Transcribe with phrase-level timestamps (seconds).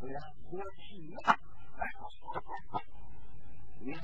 [0.00, 0.08] 不。
[0.08, 0.18] 要
[0.50, 1.12] 过去。
[1.12, 1.16] 了。
[3.80, 4.02] 你看，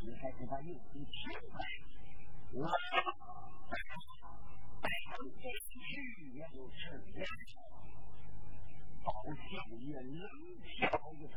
[0.00, 1.16] 你还知道有些奇
[1.50, 1.56] 怪。
[2.52, 2.68] 我
[4.82, 4.84] 带
[5.16, 5.84] 回这去。
[6.34, 7.24] 也就成了。
[9.02, 9.44] 到相
[9.80, 10.20] 爷冷
[10.78, 10.78] 笑
[11.14, 11.36] 一声。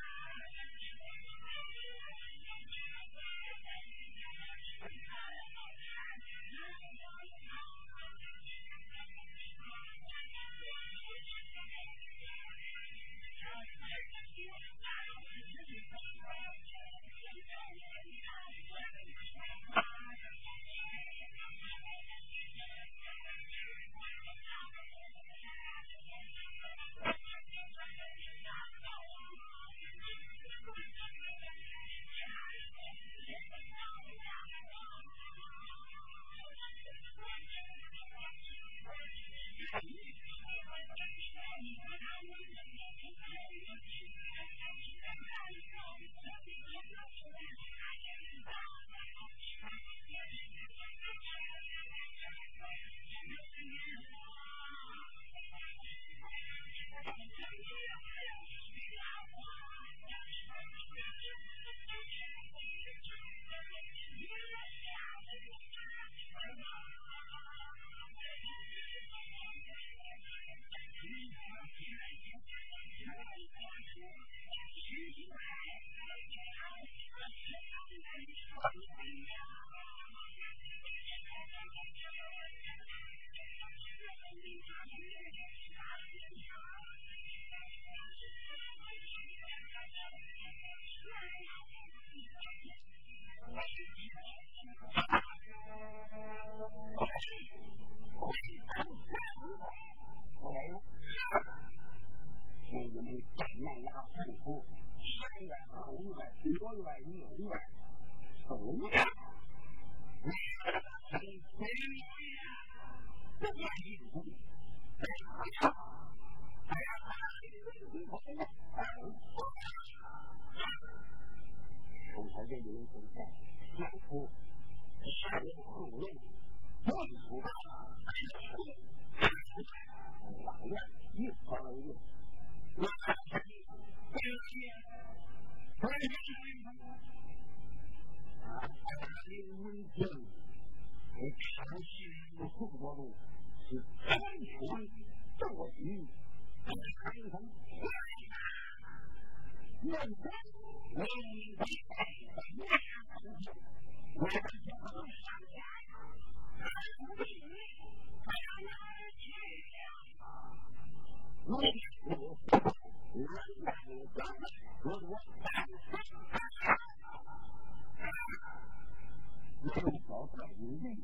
[170.79, 170.95] 刘，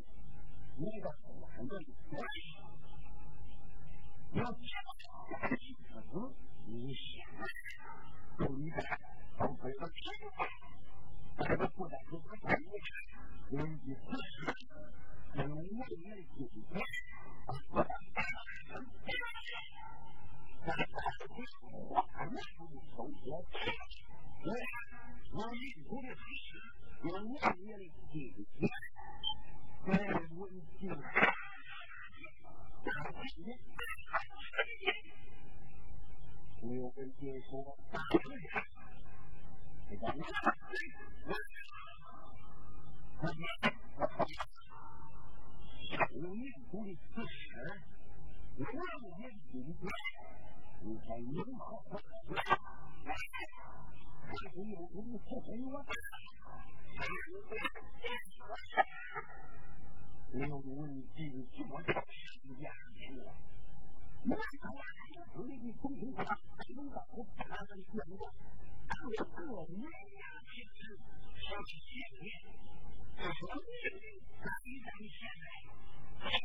[0.77, 1.84] 你一个好老的。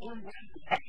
[0.03, 0.82] blue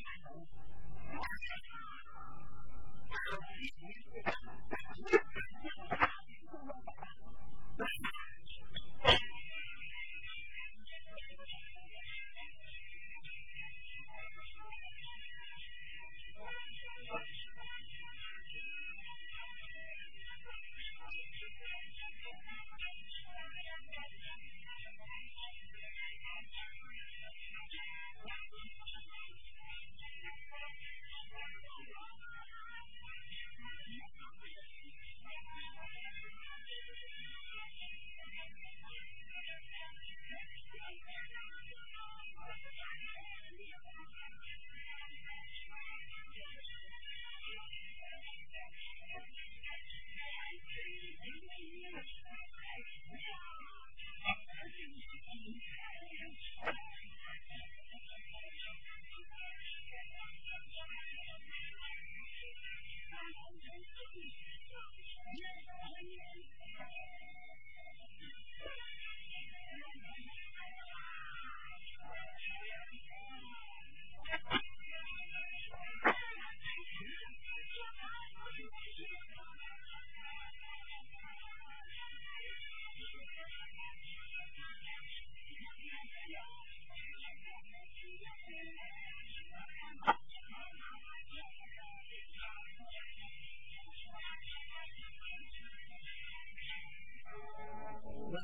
[98.34, 98.41] Vậy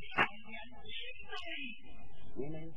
[2.49, 2.71] nên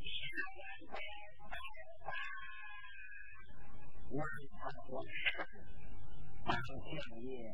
[4.09, 4.27] Ngoài
[4.63, 5.05] Phật quảng
[6.47, 7.53] Bằng thiền về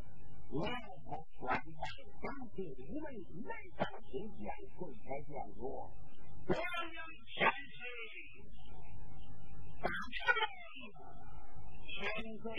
[0.51, 5.89] Ngoài Phật quảng bằng Trong thiền nguyên Mấy tầm sự dạy của thế gian vô
[6.47, 7.93] Vô nhân sanh sự
[9.81, 9.91] Tạm
[11.99, 12.51] Sanh sự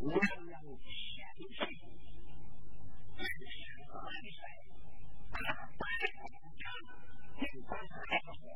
[0.00, 0.49] Nằm
[7.80, 8.50] 我。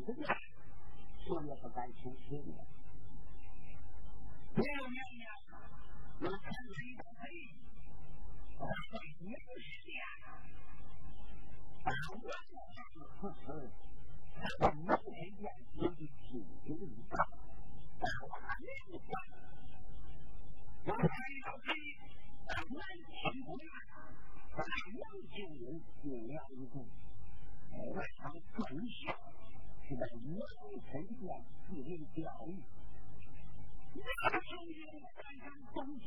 [0.00, 0.34] 子家，
[1.24, 2.66] 谁也不敢出声了。
[4.54, 5.24] 第二年呢，
[6.20, 7.24] 我看一个贼，
[8.58, 9.30] 我在明
[9.86, 9.90] 下，
[11.84, 12.54] 把我的
[13.20, 13.46] 此事，
[14.34, 14.96] 他明天
[15.36, 16.20] 见自己亲
[16.64, 17.14] 自一告，
[18.00, 19.08] 把我明下。
[20.82, 21.68] 我还要给
[22.50, 23.48] 南清宫
[24.56, 25.62] 把杨九龄
[26.02, 26.74] 定了一功，
[27.70, 27.78] 我
[28.18, 28.20] 想
[28.56, 28.58] 更
[28.88, 29.00] 孝
[29.90, 30.38] 是在杨
[30.86, 31.26] 臣殿
[31.66, 32.54] 进行教育。
[33.98, 34.06] 杨
[34.40, 34.78] 九龄
[35.18, 36.06] 敢敢东下，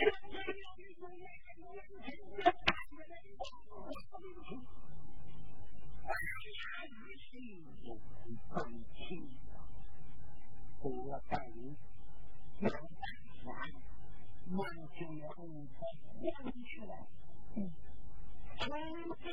[0.00, 2.72] 杨九龄从杨臣殿带
[3.04, 3.44] 来王
[4.22, 4.48] 明清，
[6.02, 6.10] 而
[6.56, 7.30] 杨玉玺
[7.82, 7.88] 又
[8.48, 8.56] 更
[8.94, 8.98] 气
[9.52, 9.54] 了，
[10.82, 11.76] 给我带领。
[12.60, 13.04] 杨三
[13.44, 13.46] 三，
[14.48, 14.58] 杨
[14.96, 15.20] 九龄
[15.68, 15.76] 才
[16.18, 16.18] 回
[16.64, 16.92] 去了。
[18.56, 18.64] 从
[19.22, 19.28] 今。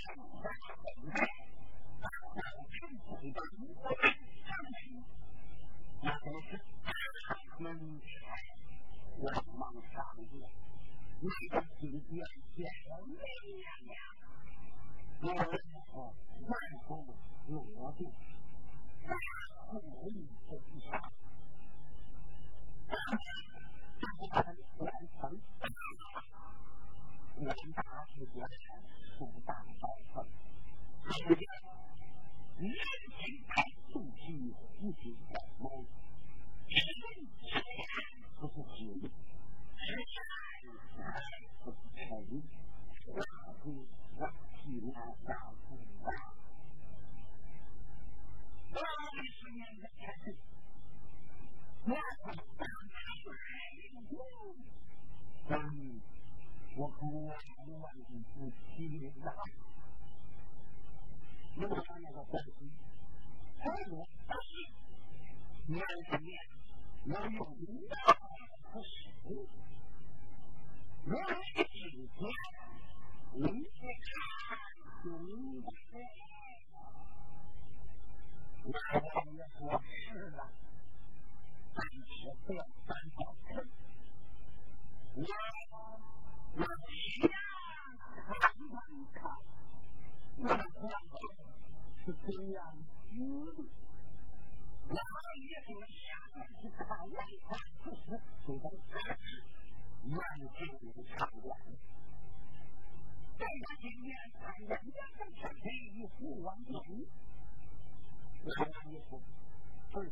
[0.00, 0.08] 正
[27.72, 28.69] 法本，我，
[31.10, 31.40] 一个人，
[32.58, 35.29] 年轻他肚皮一直。
[65.76, 66.40] งานตรงนี้
[67.08, 68.04] เราอยู่กินเรา
[71.06, 71.36] ไม่ได้
[71.92, 72.32] นยู่ที่
[73.42, 75.24] นี่คือการถึง
[78.72, 79.72] เราทำในหัว
[80.34, 80.46] เรา
[81.76, 83.30] ตั้งหัวเพื่อตั้งหัว
[85.26, 85.44] เรา
[86.58, 87.04] เราที่
[88.42, 89.42] ทำมันขาด
[90.44, 92.74] มันความสุนสิ่งอย่าง
[93.16, 93.79] นี้
[98.50, 98.74] 情况，
[100.10, 100.66] 万箭
[101.16, 101.56] 长短。
[103.38, 104.10] 在他前面，
[104.66, 106.74] 人家在小黑一呼完成，
[108.42, 109.22] 人家一呼，
[109.92, 110.10] 不是。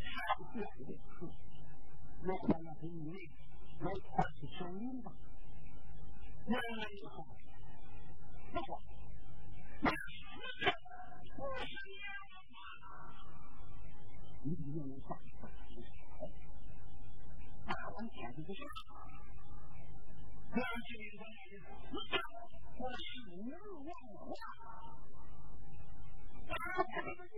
[0.00, 0.14] 上
[0.52, 1.26] 吊的刺，
[2.22, 3.14] 我看了很累，
[3.80, 5.12] 我快去收音吧。
[6.46, 6.56] 那
[6.88, 7.26] 以后。
[18.50, 18.56] 那
[20.82, 21.22] 是一个
[21.88, 22.18] 不道，
[22.78, 23.46] 我是无
[23.86, 23.88] 化。
[24.26, 24.32] 我，
[26.56, 26.90] 就
[27.22, 27.30] 是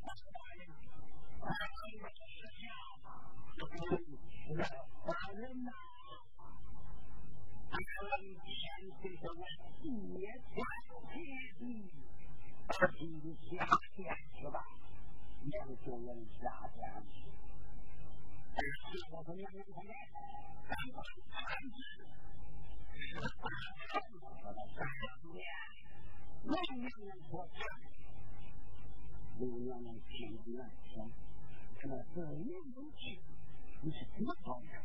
[33.83, 34.79] 你是什么方面？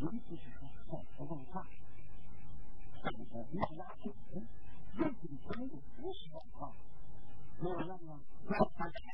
[0.00, 1.66] 尤其是说在活动上。
[3.04, 4.16] 그러니까우리집앞에
[7.44, 9.13] 그농부는그거 싫,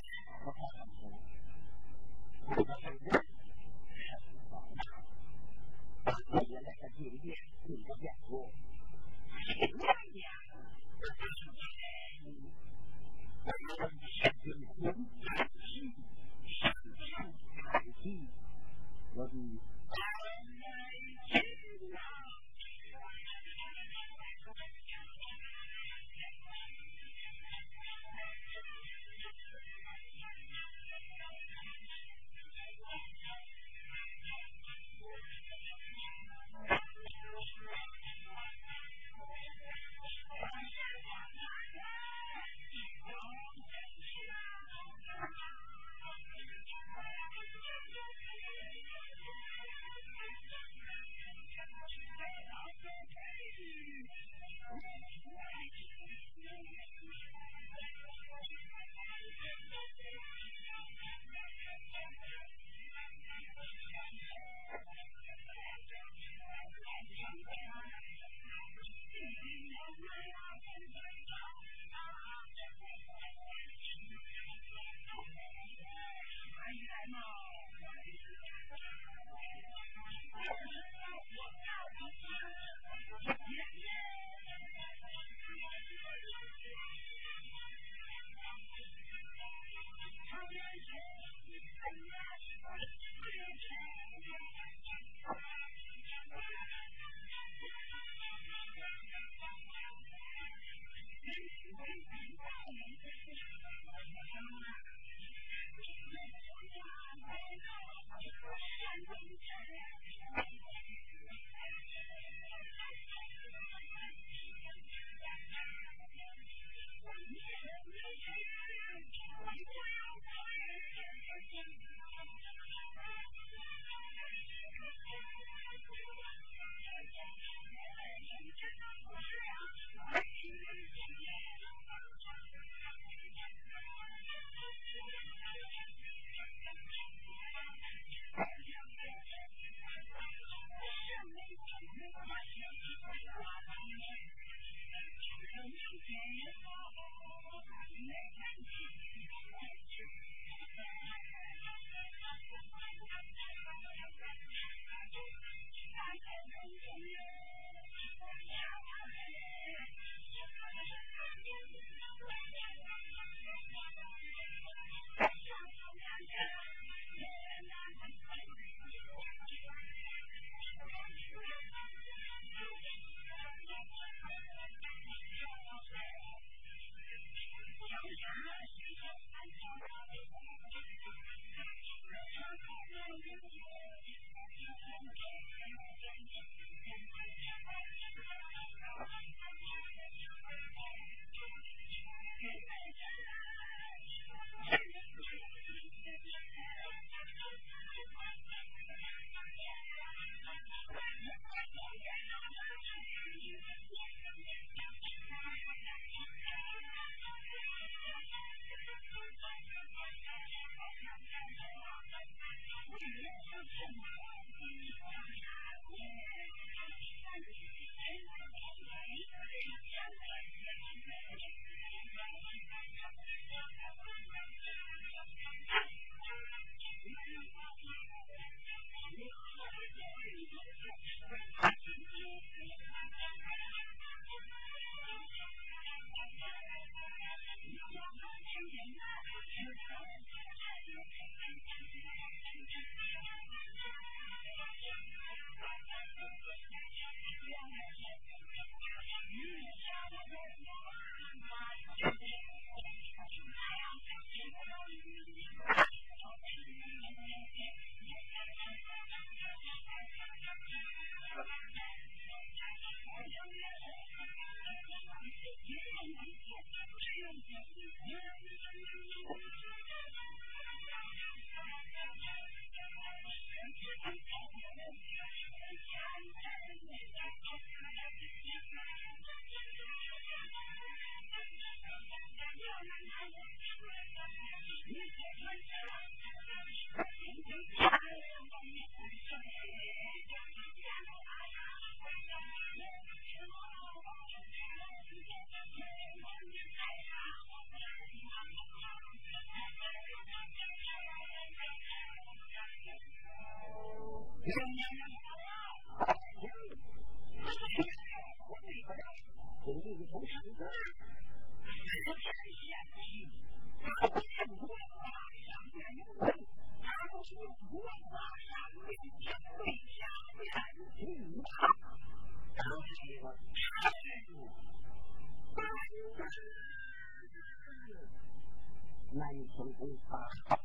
[329.13, 330.61] nay cũng cũng phải học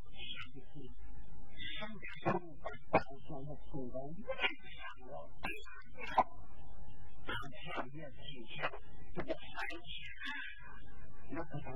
[1.79, 4.13] không phải tạo cho một sự đấy
[11.31, 11.75] nó có thể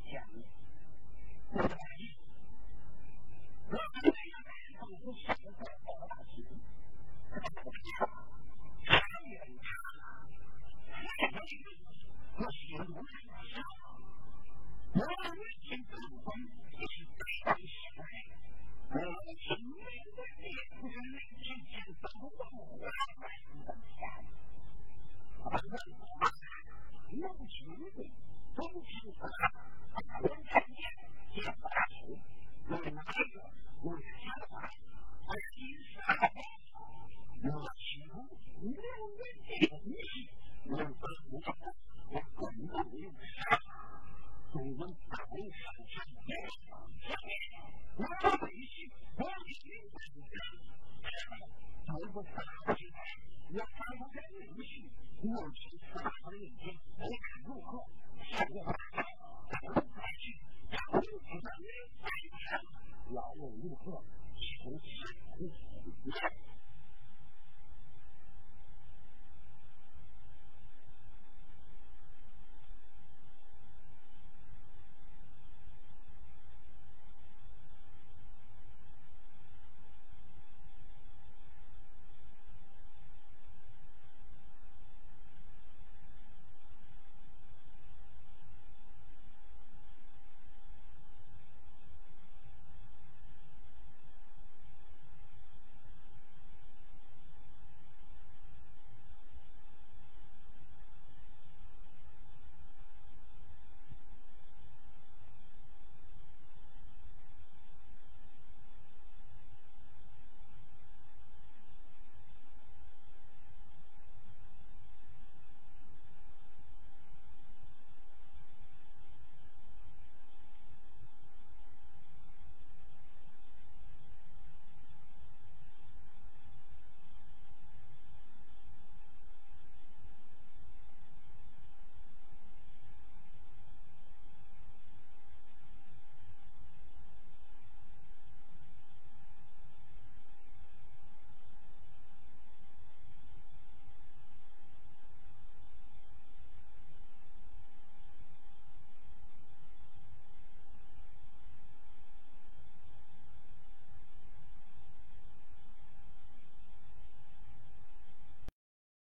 [0.00, 1.81] 说